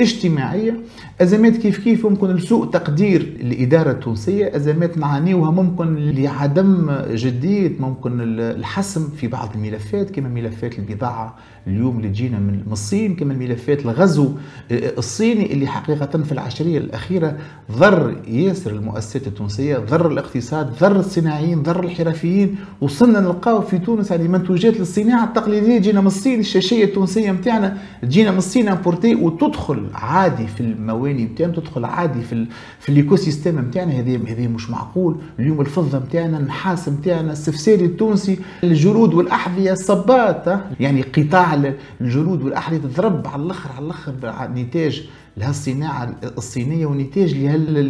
اجتماعية. 0.00 0.80
أزمات 1.20 1.56
كيف 1.56 1.84
كيف 1.84 2.06
ممكن 2.06 2.26
لسوء 2.28 2.66
تقدير 2.66 3.36
الاداره 3.40 3.90
التونسيه 3.90 4.56
أزمات 4.56 4.98
نعانيوها 4.98 5.50
ممكن 5.50 5.96
لعدم 5.96 6.92
جدية 7.10 7.72
ممكن 7.80 8.20
الحسم 8.40 9.08
في 9.08 9.28
بعض 9.28 9.50
الملفات 9.54 10.10
كما 10.10 10.28
ملفات 10.28 10.78
البضاعة 10.78 11.36
اليوم 11.66 11.96
اللي 11.96 12.08
تجينا 12.08 12.38
من 12.38 12.62
الصين 12.72 13.16
كما 13.16 13.32
الملفات 13.32 13.80
الغزو 13.80 14.28
الصيني 14.72 15.52
اللي 15.52 15.66
حقيقة 15.66 16.22
في 16.22 16.32
العشرية 16.32 16.78
الأخيرة 16.78 17.36
ضر 17.78 18.16
ياسر 18.28 18.70
المؤسسات 18.70 19.26
التونسية 19.26 19.76
ضر 19.76 20.12
الاقتصاد 20.12 20.72
ضر 20.80 20.96
الصناعيين 20.96 21.62
ضر 21.62 21.84
الحرفيين. 21.84 22.56
وصلنا 22.80 23.20
نلقاو 23.20 23.62
في 23.62 23.78
تونس 23.78 24.10
يعني 24.10 24.28
منتوجات 24.28 24.76
للصناعة 24.80 25.24
التقليدية. 25.24 25.78
تجينا 25.78 26.00
من 26.00 26.06
الصين 26.06 26.40
الشاشية 26.40 26.84
التونسية 26.84 27.32
نتاعنا 27.32 27.78
تجينا 28.02 28.30
من 28.30 28.38
الصين 28.38 28.68
امبورتي 28.68 29.14
وتدخل 29.14 29.85
عادي 29.94 30.46
في 30.46 30.60
المواني 30.60 31.24
نتاعنا 31.24 31.52
تدخل 31.52 31.84
عادي 31.84 32.22
في 32.22 32.46
في 32.80 32.88
ال 32.88 33.16
écosystème 33.16 33.58
نتاعنا 33.60 33.92
هذه 33.92 34.16
هذه 34.28 34.48
مش 34.48 34.70
معقول. 34.70 35.16
اليوم 35.38 35.60
الفضة 35.60 35.98
نتاعنا 35.98 36.38
النحاس 36.38 36.88
نتاعنا 36.88 37.32
السفساري 37.32 37.84
التونسي 37.84 38.38
الجلود 38.64 39.14
والأحذية 39.14 39.72
الصباط 39.72 40.60
يعني 40.80 41.02
قطاع 41.02 41.72
الجلود 42.00 42.42
والأحذية 42.42 42.78
تضرب 42.78 43.26
على 43.26 43.42
الآخر 43.42 43.70
على 43.76 43.84
الأخر 43.86 44.12
نتاج 44.54 45.08
لهالصناعة 45.36 46.14
الصينية 46.38 46.86
ونتاج 46.86 47.34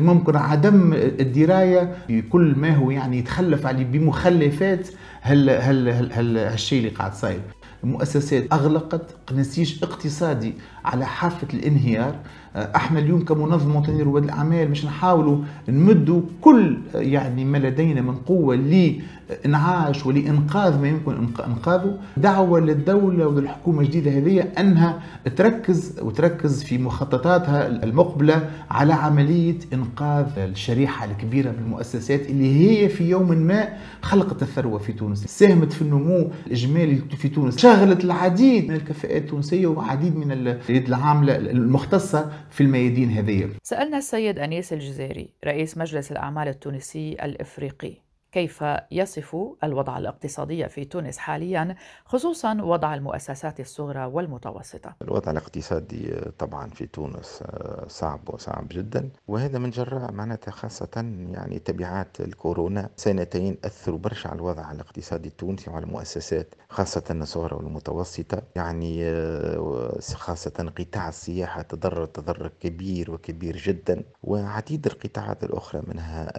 ممكن 0.02 0.36
عدم 0.36 0.92
الدراية 0.94 1.96
بكل 2.08 2.54
ما 2.56 2.76
هو 2.76 2.90
يعني 2.90 3.18
يتخلف 3.18 3.66
عليه 3.66 3.84
بمخلفات 3.84 4.88
هالشيء 5.22 6.78
اللي 6.78 6.90
قاعد 6.90 7.14
صاير. 7.14 7.40
مؤسسات 7.86 8.52
أغلقت. 8.52 9.14
نسيج 9.34 9.84
اقتصادي 9.84 10.54
على 10.84 11.06
حافة 11.06 11.46
الانهيار. 11.54 12.14
إحنا 12.56 12.98
اليوم 12.98 13.24
كمنظمة 13.24 13.78
وطنيه 13.78 14.02
لرواد 14.02 14.24
الأعمال 14.24 14.70
مش 14.70 14.84
نحاولوا 14.84 15.38
نمدوا 15.68 16.22
كل 16.40 16.78
يعني 16.94 17.44
ما 17.44 17.58
لدينا 17.58 18.00
من 18.00 18.14
قوة 18.14 18.56
انعاش 19.46 20.06
ولإنقاذ 20.06 20.80
ما 20.80 20.88
يمكن 20.88 21.14
انقاذه 21.46 21.98
دعوة 22.16 22.60
للدولة 22.60 23.26
وللحكومة 23.26 23.80
الجديدة 23.80 24.10
هذه 24.10 24.40
أنها 24.40 25.02
تركز 25.36 26.00
وتركز 26.02 26.62
في 26.62 26.78
مخططاتها 26.78 27.66
المقبلة 27.66 28.50
على 28.70 28.92
عملية 28.92 29.58
إنقاذ 29.72 30.26
الشريحة 30.38 31.04
الكبيرة 31.04 31.50
من 31.50 31.58
المؤسسات 31.58 32.30
اللي 32.30 32.60
هي 32.82 32.88
في 32.88 33.08
يوم 33.10 33.32
ما 33.32 33.68
خلقت 34.02 34.42
الثروة 34.42 34.78
في 34.78 34.92
تونس. 34.92 35.24
ساهمت 35.24 35.72
في 35.72 35.82
النمو 35.82 36.30
الإجمالي 36.46 36.96
في 36.96 37.28
تونس. 37.28 37.56
شغلت 37.76 38.04
العديد 38.04 38.68
من 38.68 38.74
الكفاءات 38.76 39.22
التونسية 39.22 39.66
وعديد 39.66 40.16
من 40.16 40.32
اليد 40.32 40.86
العاملة 40.86 41.36
المختصة 41.36 42.32
في 42.50 42.60
الميادين 42.60 43.10
هذه. 43.10 43.50
سألنا 43.62 43.98
السيد 43.98 44.38
أنيس 44.38 44.72
الجزيري 44.72 45.30
رئيس 45.44 45.78
مجلس 45.78 46.12
الأعمال 46.12 46.48
التونسي 46.48 47.12
الإفريقي. 47.22 48.05
كيف 48.36 48.64
يصف 48.90 49.36
الوضع 49.64 49.98
الاقتصادي 49.98 50.68
في 50.68 50.84
تونس 50.84 51.18
حاليا 51.18 51.76
خصوصا 52.04 52.62
وضع 52.62 52.94
المؤسسات 52.94 53.60
الصغرى 53.60 54.04
والمتوسطة. 54.04 54.94
الوضع 55.02 55.30
الاقتصادي 55.30 56.14
طبعا 56.38 56.68
في 56.68 56.86
تونس 56.86 57.42
صعب 57.88 58.20
وصعب 58.26 58.66
جدا 58.68 59.10
وهذا 59.28 59.58
من 59.58 59.70
جراء 59.70 60.12
معناتها 60.12 60.50
خاصة 60.52 60.88
يعني 61.32 61.58
تبعات 61.58 62.20
الكورونا. 62.20 62.90
سنتين 62.96 63.56
أثروا 63.64 63.98
برشا 63.98 64.28
على 64.28 64.36
الوضع 64.36 64.72
الاقتصادي 64.72 65.28
التونسي 65.28 65.70
وعلى 65.70 65.84
المؤسسات 65.84 66.54
خاصة 66.68 67.04
الصغرى 67.10 67.56
والمتوسطة. 67.56 68.42
يعني 68.56 69.14
خاصة 70.14 70.72
قطاع 70.78 71.08
السياحة 71.08 71.62
تضرر 71.62 72.04
تضرر 72.04 72.50
كبير 72.60 73.10
وكبير 73.10 73.56
جدا. 73.56 74.02
وعديد 74.22 74.86
القطاعات 74.86 75.44
الأخرى 75.44 75.82
منها 75.86 76.32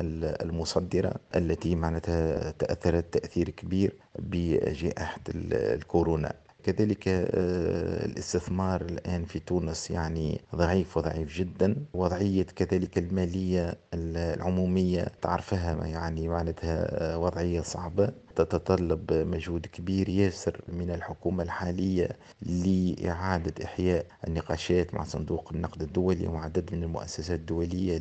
المصدرة 0.44 1.14
التي 1.36 1.76
معناتها 1.88 2.52
تأثرت 2.52 3.14
تأثير 3.14 3.50
كبير 3.50 3.94
بجائحة 4.20 5.20
الكورونا. 5.30 6.34
كذلك 6.68 7.08
آه، 7.08 8.06
الاستثمار 8.06 8.82
الآن 8.82 9.26
في 9.26 9.40
تونس 9.40 9.92
يعني 9.92 10.42
ضعيف 10.56 10.98
وضعيف 10.98 11.38
جدا 11.38 11.76
وضعية 11.94 12.44
كذلك 12.44 12.98
المالية 12.98 13.78
العمومية 13.94 15.08
تعرفها 15.22 15.86
يعني 15.86 16.28
معناتها 16.28 17.14
آه، 17.14 17.18
وضعية 17.20 17.62
صعبة. 17.62 18.12
تتطلب 18.36 19.14
مجهود 19.14 19.66
كبير 19.66 20.10
ياسر 20.10 20.62
من 20.68 20.90
الحكومة 20.92 21.44
الحالية 21.44 22.10
لإعادة 22.42 23.66
إحياء 23.66 24.06
النقاشات 24.28 24.94
مع 24.94 25.04
صندوق 25.04 25.54
النقد 25.54 25.82
الدولي 25.82 26.28
وعدد 26.28 26.70
من 26.76 26.84
المؤسسات 26.84 27.40
الدولية 27.40 27.98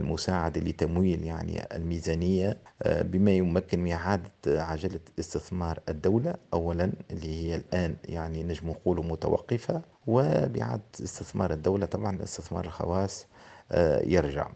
للمساعدة 0.00 0.60
لتمويل 0.60 1.24
يعني 1.24 1.62
الميزانية 1.76 2.56
آه، 2.82 3.02
بما 3.02 3.30
يمكن 3.30 3.80
من 3.80 3.92
إعادة 3.92 4.30
عجلة 4.46 5.00
استثمار 5.18 5.80
الدولة 5.88 6.34
أولا 6.54 6.92
اللي 7.10 7.28
هي 7.44 7.56
الآن 7.56 7.96
يعني 8.08 8.42
نجم 8.42 8.68
نقول 8.70 9.06
متوقفة 9.06 9.82
وبإعادة 10.06 10.82
استثمار 11.04 11.50
الدولة 11.52 11.86
طبعا 11.86 12.22
استثمار 12.22 12.64
الخواص 12.64 13.26
آه، 13.72 14.02
يرجع. 14.04 14.48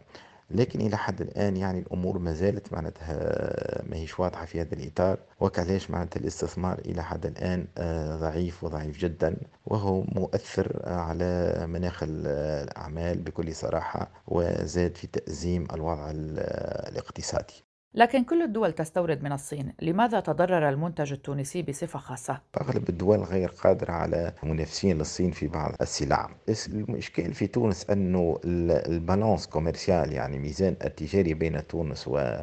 لكن 0.51 0.81
إلى 0.81 0.97
حد 0.97 1.21
الآن 1.21 1.57
يعني 1.57 1.79
الأمور 1.79 2.19
ما 2.19 2.33
زالت 2.33 2.73
معناتها 2.73 3.15
ما 3.89 3.95
هيش 3.97 4.19
واضحة 4.19 4.45
في 4.45 4.61
هذا 4.61 4.73
الإطار. 4.75 5.17
وكعلاش 5.39 5.91
معناتها 5.91 6.19
الاستثمار 6.19 6.79
إلى 6.79 7.03
حد 7.03 7.25
الآن 7.25 7.67
آه، 7.77 8.15
ضعيف 8.17 8.63
وضعيف 8.63 8.97
جدا. 8.97 9.37
وهو 9.65 10.01
مؤثر 10.01 10.81
على 10.85 11.55
مناخ 11.67 11.99
الأعمال 12.07 13.17
بكل 13.21 13.55
صراحة 13.55 14.11
وزاد 14.27 14.97
في 14.97 15.07
تأزيم 15.07 15.67
الوضع 15.73 16.11
الاقتصادي. 16.13 17.63
لكن 17.95 18.23
كل 18.23 18.41
الدول 18.41 18.73
تستورد 18.73 19.23
من 19.23 19.31
الصين. 19.31 19.73
لماذا 19.81 20.19
تضرر 20.19 20.69
المنتج 20.69 21.13
التونسي 21.13 21.61
بصفة 21.61 21.99
خاصة؟ 21.99 22.41
أغلب 22.61 22.89
الدول 22.89 23.19
غير 23.19 23.49
قادرة 23.49 23.91
على 23.91 24.33
منافسة 24.43 24.97
للصين 24.97 25.31
في 25.31 25.47
بعض 25.47 25.75
السلع. 25.81 26.29
المشكل 26.67 27.33
في 27.33 27.47
تونس 27.47 27.89
أنه 27.89 28.39
ال 28.45 28.58
balance 28.58 29.47
commerciale 29.47 30.13
يعني 30.13 30.39
ميزان 30.39 30.75
التجاري 30.83 31.33
بين 31.33 31.67
تونس 31.67 32.07
و 32.07 32.41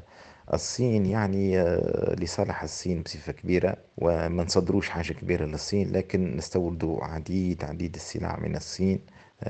الصين 0.54 1.06
يعني 1.06 1.60
آه، 1.60 2.14
لصالح 2.14 2.62
الصين 2.62 3.02
بصفة 3.02 3.32
كبيرة 3.32 3.76
وما 3.98 4.44
نصدروش 4.44 4.88
حاجة 4.88 5.12
كبيرة 5.12 5.44
للصين 5.44 5.92
لكن 5.92 6.36
نستوردوا 6.36 7.04
عديد 7.04 7.64
عديد 7.64 7.94
السلع 7.94 8.38
من 8.40 8.56
الصين. 8.56 9.00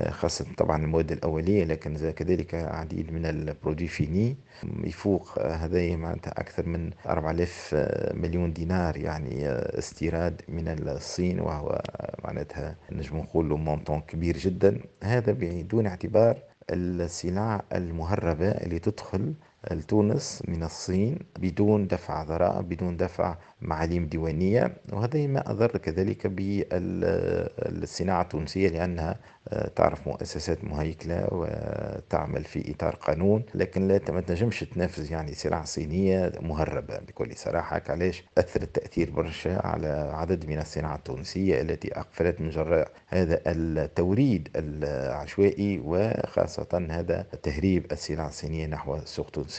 خاصة 0.09 0.45
طبعا 0.57 0.83
المواد 0.83 1.11
الأولية 1.11 1.63
لكن 1.63 2.11
كذلك 2.11 2.55
عديد 2.55 3.13
من 3.13 3.25
البرودي 3.25 3.87
فيني 3.87 4.37
يفوق 4.83 5.39
هذا 5.39 5.95
معناتها 5.95 6.31
أكثر 6.31 6.65
من 6.65 6.91
4000 7.07 7.75
مليون 8.13 8.53
دينار 8.53 8.97
يعني 8.97 9.47
استيراد 9.49 10.41
من 10.49 10.67
الصين 10.67 11.39
وهو 11.39 11.81
معناتها 12.23 12.75
نجم 12.91 13.17
نقول 13.17 13.45
مونطون 13.45 14.01
كبير 14.01 14.37
جدا. 14.37 14.79
هذا 15.03 15.31
بدون 15.31 15.87
اعتبار 15.87 16.37
السلع 16.69 17.63
المهربة 17.75 18.51
اللي 18.51 18.79
تدخل 18.79 19.33
لتونس 19.71 20.43
من 20.47 20.63
الصين 20.63 21.19
بدون 21.39 21.87
دفع 21.87 22.23
ضرائب 22.23 22.69
بدون 22.69 22.97
دفع 22.97 23.37
معاليم 23.61 24.05
ديوانية. 24.05 24.77
وهذا 24.93 25.27
ما 25.27 25.51
أضر 25.51 25.77
كذلك 25.77 26.27
بالصناعة 26.27 28.21
التونسية 28.21 28.69
لأنها 28.69 29.19
آه، 29.47 29.67
تعرف 29.67 30.07
مؤسسات 30.07 30.63
مهيكلة 30.63 31.27
وتعمل 31.31 32.43
في 32.43 32.71
إطار 32.71 32.95
قانون 32.95 33.43
لكن 33.55 33.87
لا 33.87 33.99
ما 34.09 34.21
تنجمش 34.21 34.59
تنافس 34.59 35.11
يعني 35.11 35.33
سلع 35.33 35.63
صينية 35.63 36.31
مهربة. 36.41 36.97
بكل 36.99 37.35
صراحة 37.35 37.81
علاش؟ 37.89 38.23
أثرت 38.37 38.75
تأثير 38.75 39.09
برشا 39.11 39.67
على 39.67 40.11
عدد 40.13 40.45
من 40.45 40.59
الصناعة 40.59 40.95
التونسية 40.95 41.61
التي 41.61 41.99
أقفلت 41.99 42.41
من 42.41 42.49
جراء 42.49 42.91
هذا 43.07 43.41
التوريد 43.47 44.49
العشوائي 44.55 45.81
وخاصة 45.85 46.87
هذا 46.89 47.25
تهريب 47.43 47.91
السلع 47.91 48.27
الصينية 48.27 48.67
نحو 48.67 48.95
السوق 48.95 49.25
التونسي 49.25 49.50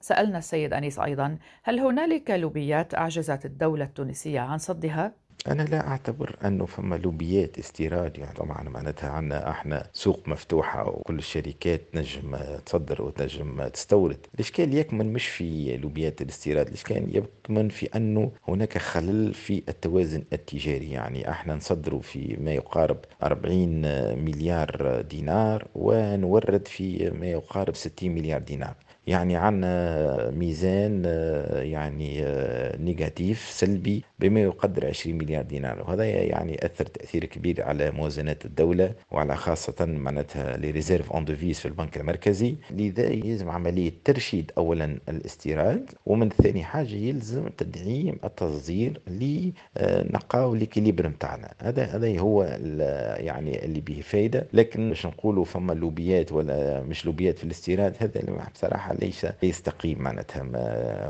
سألنا 0.00 0.38
السيد 0.38 0.72
أنيس 0.72 0.98
أيضا 0.98 1.38
هل 1.62 1.80
هنالك 1.80 2.30
لوبيات 2.30 2.94
أعجزت 2.94 3.44
الدولة 3.44 3.84
التونسية 3.84 4.40
عن 4.40 4.58
صدها؟ 4.58 5.12
أنا 5.48 5.62
لا 5.62 5.88
أعتبر 5.88 6.36
أنه 6.44 6.66
فما 6.66 6.96
لوبيات 6.96 7.58
استيراد 7.58 8.18
يعني 8.18 8.34
طبعا 8.34 8.62
معناتها 8.62 9.10
عندنا 9.10 9.50
إحنا 9.50 9.90
سوق 9.92 10.28
مفتوحة 10.28 10.88
وكل 10.88 11.18
الشركات 11.18 11.80
نجم 11.94 12.36
تصدر 12.66 13.02
وتنجم 13.02 13.68
تستورد. 13.68 14.26
الإشكال 14.34 14.74
يكمن 14.74 15.12
مش 15.12 15.26
في 15.28 15.76
لوبيات 15.76 16.22
الاستيراد 16.22 16.66
الإشكال 16.66 17.16
يكمن 17.16 17.68
في 17.68 17.86
أنه 17.86 18.32
هناك 18.48 18.78
خلل 18.78 19.34
في 19.34 19.62
التوازن 19.68 20.24
التجاري. 20.32 20.90
يعني 20.90 21.30
إحنا 21.30 21.54
نصدر 21.54 22.00
في 22.00 22.36
ما 22.40 22.52
يقارب 22.52 22.98
40 23.22 23.80
مليار 24.24 25.00
دينار 25.00 25.68
ونورد 25.74 26.68
في 26.68 27.10
ما 27.10 27.26
يقارب 27.26 27.74
60 27.74 28.10
مليار 28.10 28.40
دينار. 28.40 28.74
يعني 29.10 29.36
عندنا 29.36 30.30
ميزان 30.30 31.02
آه، 31.06 31.62
يعني 31.62 32.24
آه، 32.24 32.76
négatif 32.76 33.50
سلبي 33.50 34.04
بما 34.18 34.40
يقدر 34.40 34.86
20 34.86 35.18
مليار 35.18 35.42
دينار. 35.42 35.80
وهذا 35.80 36.04
يعني 36.04 36.66
أثر 36.66 36.84
تأثير 36.86 37.24
كبير 37.24 37.62
على 37.62 37.90
موازنات 37.90 38.44
الدولة 38.44 38.92
وعلى 39.10 39.36
خاصة 39.36 39.74
معناتها 39.86 40.56
les 40.56 40.70
réserves 40.70 41.12
en 41.12 41.24
devises 41.24 41.60
في 41.60 41.66
البنك 41.68 41.96
المركزي. 41.96 42.54
لذا 42.70 43.12
يلزم 43.12 43.50
عملية 43.50 43.92
ترشيد 44.04 44.52
أولا 44.58 44.98
الاستيراد 45.08 45.90
ومن 46.06 46.28
ثاني 46.28 46.64
حاجة 46.64 46.94
يلزم 46.94 47.48
تدعيم 47.48 48.18
التصدير 48.24 49.00
نلقاو 49.06 50.54
ال 50.54 50.59
équilibre 50.59 51.08
نتاعنا 51.08 51.54
هذا 51.62 51.84
هذا 51.84 52.18
هو 52.18 52.42
يعني 53.16 53.64
اللي 53.64 53.80
به 53.80 54.00
فايدة. 54.00 54.46
لكن 54.52 54.88
باش 54.88 55.06
نقولوا 55.06 55.44
فما 55.44 55.72
لوبيات 55.72 56.32
ولا 56.32 56.82
مش 56.82 57.06
لوبيات 57.06 57.38
في 57.38 57.44
الاستيراد 57.44 57.94
هذا 57.98 58.20
بصراحة 58.54 58.94
ليس 59.00 59.26
يستقيم 59.42 60.02
معناتها 60.02 60.42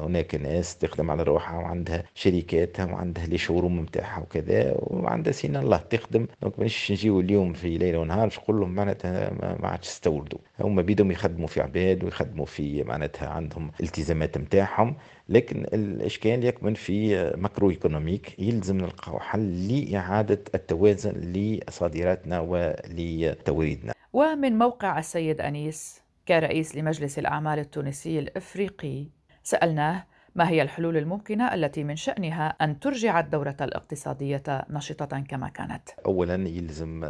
هناك 0.07 0.35
ناس 0.35 0.79
تخدم 0.79 1.11
على 1.11 1.23
روحها 1.23 1.59
وعندها 1.59 2.05
شركاتها 2.15 2.85
وعندها 2.85 3.27
les 3.27 3.39
showrooms 3.39 3.81
نتاعها 3.81 4.21
وكذا 4.21 4.75
وعندها 4.81 5.33
سنين 5.33 5.57
الله 5.57 5.77
تخدم. 5.77 6.27
donc 6.43 6.59
مش 6.59 6.91
نجيو 6.93 7.21
اليوم 7.21 7.53
في 7.53 7.79
ليله 7.79 7.99
ونهار 7.99 8.25
باش 8.25 8.39
نقول 8.39 8.61
لهم 8.61 8.75
معناتها 8.75 9.31
ما 9.61 9.69
عادش 9.69 9.89
تستوردوا 9.89 10.39
هما 10.61 10.83
بيدهم 10.83 11.11
يخدموا 11.11 11.47
في 11.47 11.61
عباد 11.61 12.05
ويخدموا 12.05 12.47
في 12.47 12.83
معناتها 12.83 13.29
عندهم 13.29 13.71
التزامات 13.81 14.39
نتاعهم 14.39 14.97
لكن 15.29 15.65
الإشكال 15.65 16.45
يكمن 16.45 16.75
في 16.75 17.25
macroéconomique 17.37 18.39
يلزم 18.39 18.77
نلقاو 18.77 19.19
حل 19.19 19.69
لإعادة 19.69 20.41
التوازن 20.55 21.13
لصادراتنا 21.13 22.41
ولتوريدنا. 22.41 23.93
ومن 24.13 24.59
موقع 24.59 24.99
السيد 24.99 25.41
أنيس؟ 25.41 26.01
كرئيس 26.31 26.77
لمجلس 26.77 27.19
الأعمال 27.19 27.59
التونسي 27.59 28.19
الإفريقي 28.19 29.07
سألناه 29.43 30.07
ما 30.35 30.49
هي 30.49 30.63
الحلول 30.63 30.97
الممكنة 30.97 31.55
التي 31.55 31.85
من 31.85 31.97
شأنها 31.97 32.49
أن 32.49 32.81
ترجع 32.81 33.21
الدورة 33.21 33.57
الاقتصادية 33.61 34.43
نشطة 34.71 35.21
كما 35.21 35.49
كانت؟ 35.49 35.89
أولا 36.07 36.49
يلزم 36.49 37.05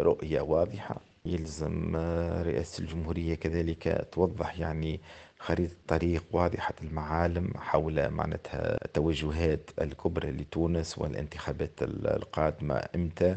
رؤية 0.00 0.40
واضحة 0.40 1.00
يلزم 1.26 1.96
رئاسة 2.42 2.82
الجمهورية 2.82 3.34
كذلك 3.34 4.08
توضح 4.12 4.58
يعني 4.58 5.00
خريطة 5.38 5.74
طريق 5.88 6.24
واضحة 6.32 6.74
المعالم 6.82 7.52
حول 7.56 8.10
معناتها 8.10 8.84
التوجهات 8.84 9.70
الكبرى 9.80 10.30
لتونس 10.30 10.98
والانتخابات 10.98 11.82
القادمة 11.82 12.82
إمتى 12.94 13.36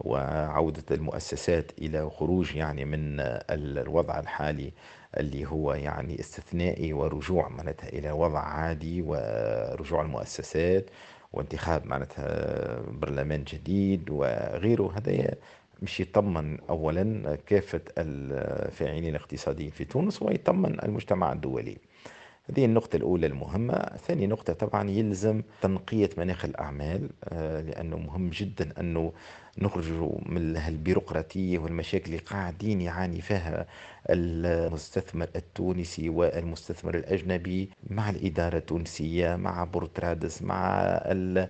وعودة 0.00 0.84
المؤسسات 0.90 1.72
إلى 1.78 2.10
خروج 2.10 2.56
يعني 2.56 2.84
من 2.84 3.20
الوضع 3.50 4.18
الحالي 4.20 4.72
اللي 5.16 5.46
هو 5.46 5.74
يعني 5.74 6.20
استثنائي 6.20 6.92
ورجوع 6.92 7.48
معناتها 7.48 7.88
إلى 7.88 8.10
وضع 8.10 8.40
عادي 8.40 9.02
ورجوع 9.02 10.02
المؤسسات 10.02 10.90
وانتخاب 11.32 11.86
معناتها 11.86 12.80
برلمان 12.80 13.44
جديد 13.44 14.10
وغيره. 14.10 14.92
هذا 14.96 15.34
مش 15.82 16.00
يطمن 16.00 16.60
اولا 16.60 17.38
كافة 17.46 17.80
الفاعلين 17.98 19.08
الاقتصاديين 19.08 19.70
في 19.70 19.84
تونس 19.84 20.22
ويطمن 20.22 20.82
المجتمع 20.82 21.32
الدولي. 21.32 21.78
هذه 22.50 22.64
النقطة 22.64 22.96
الأولى 22.96 23.26
المهمة. 23.26 23.74
ثاني 24.06 24.26
نقطة 24.26 24.52
طبعا 24.52 24.90
يلزم 24.90 25.42
تنقية 25.62 26.10
مناخ 26.18 26.44
الأعمال 26.44 27.10
آه، 27.24 27.60
لأنه 27.60 27.96
مهم 27.96 28.30
جدا 28.30 28.80
أنه 28.80 29.12
نخرجوا 29.62 30.18
من 30.26 30.56
البيروقراطية 30.56 31.58
والمشاكل 31.58 32.04
اللي 32.06 32.18
قاعدين 32.18 32.80
يعاني 32.80 33.20
فيها 33.20 33.66
المستثمر 34.10 35.28
التونسي 35.36 36.08
والمستثمر 36.08 36.94
الأجنبي 36.94 37.70
مع 37.90 38.10
الإدارة 38.10 38.56
التونسية 38.58 39.36
مع 39.36 39.64
port 39.64 39.99
Radès 39.99 40.42
مع 40.42 40.78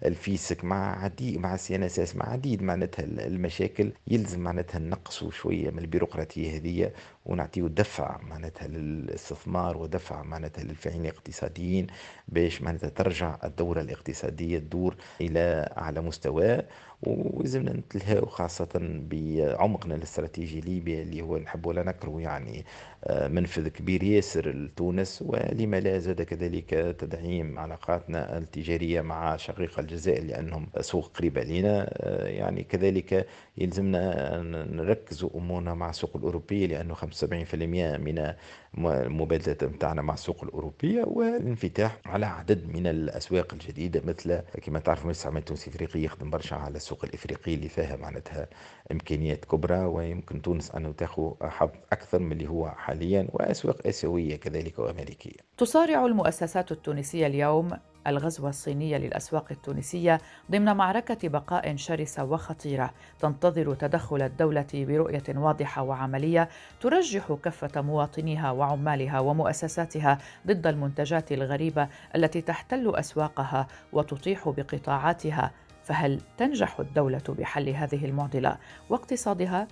ال 0.05 0.16
fisc 0.16 0.64
مع 0.64 1.05
عديد 1.05 1.38
مع 1.40 1.57
CNSS 1.57 2.16
مع 2.16 2.29
عديد 2.29 2.62
معناتها 2.62 3.05
المشاكل. 3.05 3.92
يلزم 4.09 4.40
معناتها 4.40 4.79
نقصوا 4.79 5.31
شوية 5.31 5.71
من 5.71 5.79
البيروقراطية 5.79 6.57
هذه. 6.57 6.92
ونعطيه 7.29 7.62
دفع 7.62 8.19
معناتها 8.23 8.69
للاستثمار 8.69 9.77
ودفع 9.77 10.23
معناتها 10.23 10.64
للفاعلين 10.64 11.03
الاقتصاديين 11.03 11.87
باش 12.29 12.62
معناتها 12.62 12.88
ترجع 12.88 13.37
الدورة 13.45 13.81
الاقتصادية 13.81 14.59
تدور 14.59 14.97
إلى 15.21 15.75
أعلى 15.79 16.01
مستوى. 16.01 16.59
ولازمنا 17.03 17.73
نتلهاو 17.73 18.27
خاصة 18.27 18.69
بعمقنا 19.11 19.95
الاستراتيجي 19.95 20.61
ليبيا 20.61 21.03
اللي 21.03 21.23
هو 21.23 21.38
نحب 21.38 21.67
ولا 21.67 21.83
نكره 21.83 22.21
يعني 22.21 22.64
آه، 23.05 23.29
منفذ 23.29 23.69
كبير 23.69 24.03
ياسر 24.03 24.49
لتونس. 24.51 25.23
ولما 25.27 25.81
لا 25.81 25.99
زاد 25.99 26.23
كذلك 26.23 26.71
تدعيم 26.99 27.59
علاقاتنا 27.59 28.38
التجارية 28.38 29.01
مع 29.01 29.37
شقيق 29.37 29.79
الجزائر 29.79 30.25
لأنهم 30.25 30.67
سوق 30.81 31.11
قريبة 31.19 31.43
لنا 31.45 31.88
آه، 31.93 32.27
يعني 32.27 32.62
كذلك 32.64 33.27
يلزمنا 33.61 34.40
نركز 34.71 35.27
أمورنا 35.35 35.75
مع 35.75 35.90
السوق 35.90 36.16
الأوروبية 36.16 36.66
لأنه 36.66 36.94
75% 36.94 37.55
من 37.99 38.33
المبادلات 38.79 39.64
متاعنا 39.64 40.03
مع 40.03 40.14
السوق 40.14 40.44
الأوروبية 40.44 41.05
والانفتاح 41.07 41.99
على 42.07 42.27
عدد 42.27 42.68
من 42.77 42.87
الأسواق 42.87 43.53
الجديدة 43.53 44.03
مثل 44.05 44.40
كما 44.62 44.79
تعرف 44.79 45.07
مجلس 45.07 45.23
العمل 45.23 45.38
التونسي 45.38 45.71
الإفريقي 45.71 46.01
يخدم 46.01 46.31
برشا 46.31 46.57
على 46.57 46.77
السوق 46.77 47.05
الإفريقي 47.05 47.55
اللي 47.55 47.68
فيها 47.68 47.97
معناتها 47.97 48.47
إمكانيات 48.92 49.44
كبرى 49.44 49.79
ويمكن 49.85 50.42
تونس 50.42 50.71
أن 50.71 50.97
تاخذ 50.97 51.33
حظ 51.42 51.71
أكثر 51.92 52.18
من 52.18 52.33
اللي 52.33 52.49
هو 52.49 52.68
حاليا 52.68 53.29
وأسواق 53.33 53.87
آسيوية 53.87 54.37
كذلك 54.37 54.79
وأمريكية. 54.79 55.37
تصارع 55.57 56.07
المؤسسات 56.07 56.73
التونسية 56.73 57.27
اليوم 57.27 57.71
الغزو 58.09 58.49
الصيني 58.49 58.99
للأسواق 58.99 59.47
التونسية 59.51 60.21
ضمن 60.51 60.77
معركة 60.77 61.29
بقاء 61.29 61.77
شرسة 61.77 62.25
وخطيرة. 62.25 62.90
تنتظر 63.21 63.75
تدخل 63.75 64.23
الدولة 64.23 64.66
برؤية 64.75 65.23
واضحة 65.29 65.83
وعملية 65.83 66.49
ترجح 66.81 67.33
كفه 67.44 67.81
مواطنيها 67.81 68.51
وعمالها 68.51 69.21
ومؤسساتها 69.21 70.18
ضد 70.47 70.66
المنتجات 70.66 71.33
الغريبة 71.33 71.88
التي 72.16 72.40
تحتل 72.40 72.97
أسواقها 72.97 73.66
وتطيح 73.92 74.49
بقطاعاتها. 74.49 75.51
فهل 75.85 76.21
تنجح 76.38 76.81
الدولة 76.81 77.23
بحل 77.29 77.68
هذه 77.68 78.05
المعضلة؟ 78.05 78.57
واقتصادها؟ 78.90 79.68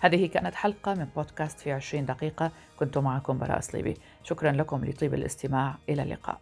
هذه 0.00 0.26
كانت 0.26 0.54
حلقة 0.54 0.94
من 0.94 1.06
بودكاست 1.16 1.60
في 1.60 1.72
عشرين 1.72 2.06
دقيقة. 2.06 2.50
كنت 2.76 2.98
معكم 2.98 3.38
براء 3.38 3.60
صليبي 3.60 3.96
شكرا 4.22 4.52
لكم 4.52 4.84
لطيب 4.84 5.14
الاستماع. 5.14 5.74
إلى 5.88 6.02
اللقاء. 6.02 6.38